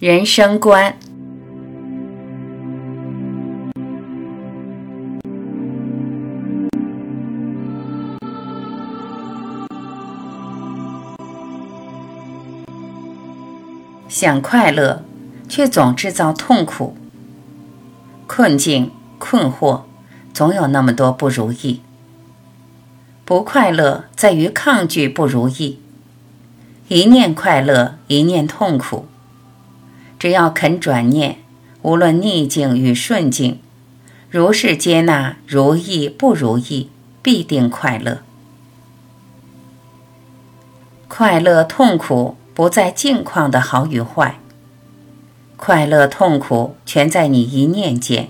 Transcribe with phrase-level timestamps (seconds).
[0.00, 0.96] 人生观。
[14.08, 15.04] 想快乐，
[15.46, 16.94] 却总制造痛苦；
[18.26, 19.82] 困境、困惑，
[20.32, 21.82] 总有那么多不如意。
[23.26, 25.78] 不快乐在于抗拒不如意，
[26.88, 29.04] 一念快乐，一念痛苦。
[30.20, 31.38] 只要肯转念，
[31.80, 33.58] 无论逆境与顺境，
[34.28, 36.90] 如是接纳，如意不如意，
[37.22, 38.18] 必定快乐。
[41.08, 44.38] 快乐痛苦不在境况的好与坏，
[45.56, 48.28] 快乐痛苦全在你一念间。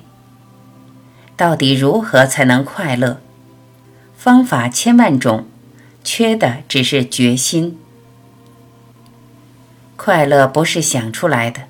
[1.37, 3.21] 到底如何才能快乐？
[4.17, 5.45] 方法千万种，
[6.05, 7.77] 缺的只是决心。
[9.97, 11.63] 快乐不是想出来的，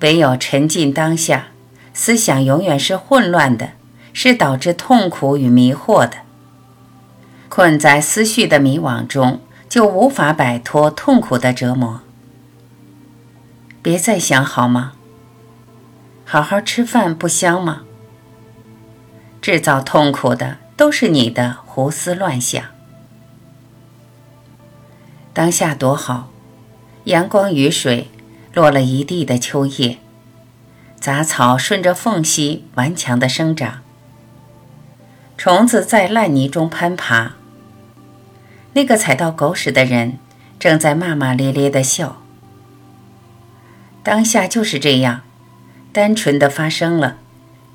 [0.00, 1.48] 唯有沉浸当下，
[1.92, 3.70] 思想永远是混乱的，
[4.12, 6.18] 是导致痛苦与迷惑的。
[7.48, 12.00] 困在思绪的迷惘中，就无法摆脱痛苦的折磨。
[13.82, 14.92] 别再想好吗？
[16.24, 17.82] 好好吃饭不香吗？
[19.40, 20.58] 制造痛苦的。
[20.80, 22.64] 都是你的胡思乱想。
[25.34, 26.30] 当下多好，
[27.04, 28.08] 阳光雨水，
[28.52, 29.98] 落了一地的秋叶，
[30.98, 33.80] 杂草顺着缝隙顽强的生长，
[35.38, 37.34] 虫子在烂泥中攀爬。
[38.72, 40.18] 那个踩到狗屎的人
[40.58, 42.22] 正在骂骂咧咧的笑。
[44.02, 45.22] 当下就是这样，
[45.92, 47.18] 单纯的发生了，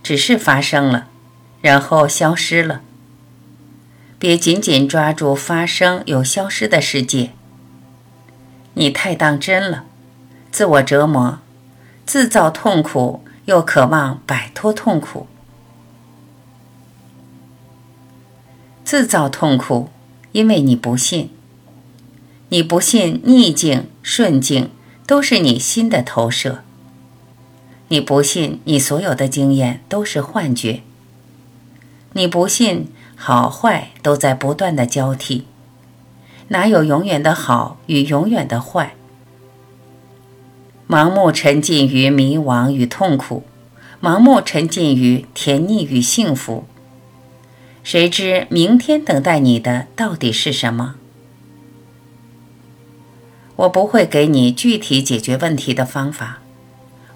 [0.02, 1.08] 只是发生了，
[1.62, 2.82] 然后消失了。
[4.18, 7.32] 别紧紧抓住发生又消失的世界，
[8.76, 9.86] 你太当真了，
[10.56, 11.40] 自我折磨，
[12.06, 15.28] 自造痛苦，又渴望摆脱痛苦，
[18.86, 19.90] 自造痛苦，
[20.32, 21.30] 因为你不信，
[22.48, 24.70] 你不信逆境顺境
[25.06, 26.64] 都是你心的投射，
[27.90, 30.84] 你不信你所有的经验都是幻觉，
[32.14, 32.88] 你不信。
[33.18, 35.48] 好坏都在不断的交替，
[36.48, 38.96] 哪有永远的好与永远的坏？
[40.88, 43.44] 盲目沉浸于迷惘与痛苦，
[44.02, 46.66] 盲目沉浸于甜腻与幸福，
[47.84, 50.96] 谁知明天等待你的到底是什么？
[53.56, 56.40] 我不会给你具体解决问题的方法，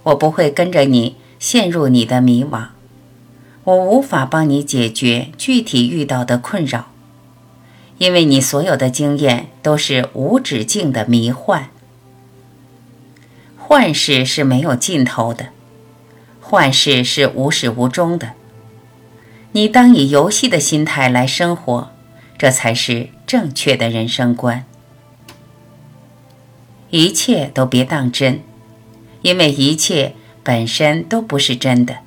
[0.03, 2.69] 我不会跟着你陷入你的迷惘。
[3.65, 6.87] 我无法帮你解决具体遇到的困扰，
[7.99, 11.69] 因为你所有的经验都是无止境的迷幻。
[13.69, 15.49] 幻视是没有尽头的，
[16.41, 18.31] 幻视是无始无终的。
[19.51, 21.91] 你当以游戏的心态来生活，
[22.35, 24.65] 这才是正确的人生观。
[26.89, 28.41] 一切都别当真，
[29.21, 31.97] 因为一切本身都不是真的。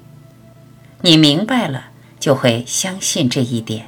[1.02, 3.86] 你明白了，就会相信这一点。